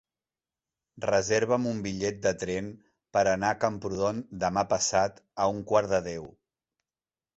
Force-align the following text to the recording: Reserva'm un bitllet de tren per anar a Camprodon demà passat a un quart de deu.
Reserva'm 1.03 1.67
un 1.71 1.83
bitllet 1.87 2.17
de 2.23 2.31
tren 2.43 2.71
per 3.17 3.23
anar 3.35 3.53
a 3.53 3.59
Camprodon 3.65 4.25
demà 4.45 4.65
passat 4.73 5.23
a 5.45 5.49
un 5.59 5.65
quart 5.73 5.93
de 5.97 6.01
deu. 6.13 6.27